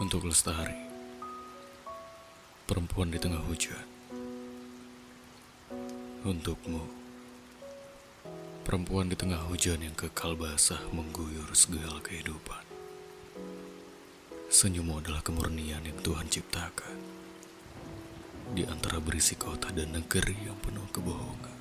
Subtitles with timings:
[0.00, 0.80] Untuk Lestari.
[2.64, 3.84] Perempuan di tengah hujan.
[6.24, 6.88] Untukmu.
[8.64, 12.64] Perempuan di tengah hujan yang kekal basah mengguyur segala kehidupan.
[14.48, 16.96] Senyummu adalah kemurnian yang Tuhan ciptakan.
[18.56, 21.60] Di antara berisi kota dan negeri yang penuh kebohongan.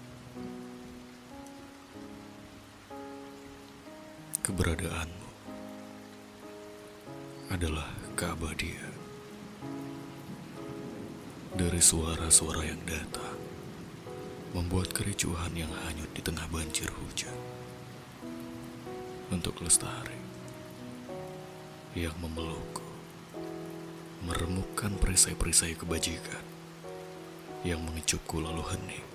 [4.47, 5.28] Keberadaanmu
[7.49, 8.93] adalah keabadian.
[11.57, 13.41] Dari suara-suara yang datang,
[14.53, 17.33] membuat kericuhan yang hanyut di tengah banjir hujan.
[19.33, 20.13] Untuk lestari,
[21.97, 22.85] yang memelukku,
[24.29, 26.45] meremukkan perisai-perisai kebajikan,
[27.65, 29.07] yang mengecupku lalu hening.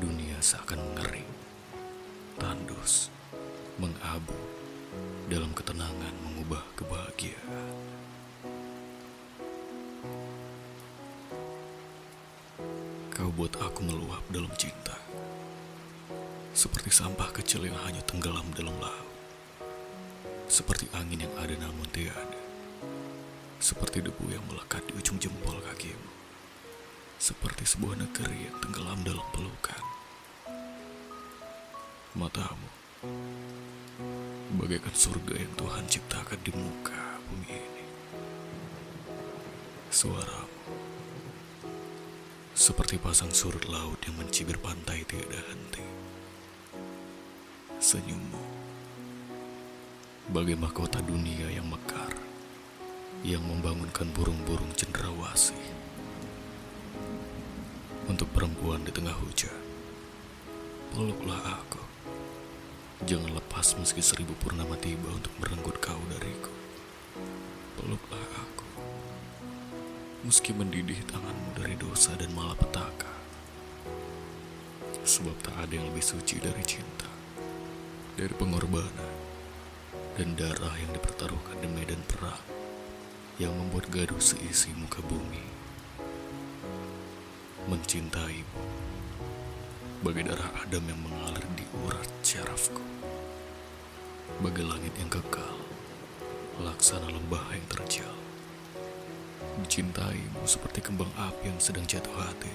[0.00, 1.28] Dunia seakan mengering,
[2.40, 3.12] tandus,
[3.76, 4.57] mengabu,
[5.28, 7.68] dalam ketenangan mengubah kebahagiaan.
[13.12, 14.94] Kau buat aku meluap dalam cinta,
[16.54, 19.10] seperti sampah kecil yang hanya tenggelam dalam laut,
[20.46, 22.40] seperti angin yang ada namun tiada,
[23.58, 26.10] seperti debu yang melekat di ujung jempol kakimu,
[27.18, 29.82] seperti sebuah negeri yang tenggelam dalam pelukan.
[32.14, 32.70] Matamu
[34.56, 37.84] bagaikan surga yang Tuhan ciptakan di muka bumi ini.
[39.92, 40.56] Suaramu
[42.58, 45.84] seperti pasang surut laut yang mencibir pantai tiada henti.
[47.78, 48.44] Senyummu
[50.28, 52.12] bagai mahkota dunia yang mekar,
[53.24, 55.56] yang membangunkan burung-burung cendrawasih.
[58.04, 59.56] Untuk perempuan di tengah hujan,
[60.92, 61.87] peluklah aku.
[63.08, 66.52] Jangan lepas meski seribu purnama tiba untuk merenggut kau dariku.
[67.80, 68.68] Peluklah aku.
[70.28, 73.08] Meski mendidih tanganmu dari dosa dan malapetaka.
[75.08, 77.08] Sebab tak ada yang lebih suci dari cinta.
[78.20, 79.16] Dari pengorbanan.
[80.20, 82.44] Dan darah yang dipertaruhkan di medan perang.
[83.40, 85.48] Yang membuat gaduh seisi muka bumi.
[87.72, 88.60] Mencintaimu
[89.98, 92.06] bagai darah Adam yang mengalir di urat.
[94.38, 95.58] Bagai langit yang kekal,
[96.62, 98.14] laksana lembah yang terjal.
[99.58, 102.54] Mencintaimu seperti kembang api yang sedang jatuh hati.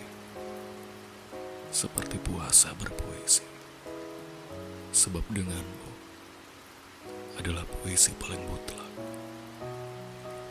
[1.76, 3.44] Seperti puasa berpuisi.
[4.96, 5.92] Sebab denganmu
[7.44, 8.92] adalah puisi paling mutlak.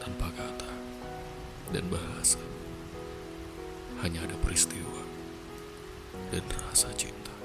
[0.05, 0.73] Tanpa kata
[1.73, 2.45] dan bahasa.
[4.05, 5.01] Hanya ada peristiwa
[6.29, 7.42] dan rasa cinta.